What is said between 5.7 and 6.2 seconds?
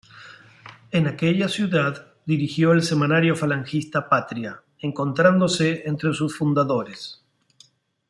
entre